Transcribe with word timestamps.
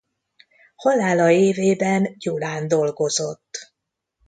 Halála 0.75 1.29
évében 1.29 2.15
Gyulán 2.17 2.67
dolgozott. 2.67 3.73